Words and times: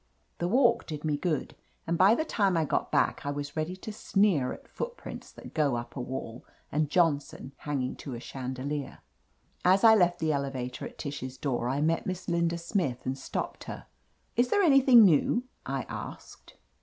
The 0.39 0.47
walk 0.47 0.87
did 0.87 1.05
me 1.05 1.15
good, 1.15 1.55
and 1.85 1.95
by 1.95 2.15
the 2.15 2.25
time 2.25 2.57
I 2.57 2.65
got 2.65 2.91
back 2.91 3.23
I 3.23 3.29
was 3.29 3.55
ready 3.55 3.75
to 3.75 3.93
sneer 3.93 4.51
at 4.51 4.67
footprints 4.67 5.31
that 5.33 5.53
go 5.53 5.75
up 5.75 5.95
a 5.95 6.01
wall 6.01 6.43
and 6.71 6.89
Johnson 6.89 7.51
hanging 7.57 7.95
to 7.97 8.15
a 8.15 8.19
chandelier. 8.19 9.01
As 9.63 9.83
I 9.83 9.93
left 9.93 10.17
the 10.17 10.33
elevator 10.33 10.85
at 10.87 10.97
Tish's 10.97 11.37
door, 11.37 11.69
I 11.69 11.81
met 11.81 12.07
Miss 12.07 12.27
Linda 12.27 12.57
Smith 12.57 13.05
and 13.05 13.15
stopped 13.15 13.65
her. 13.65 13.85
"Is 14.35 14.49
there 14.49 14.63
anything 14.63 15.05
new?" 15.05 15.43
I 15.67 15.83
asked. 15.87 16.55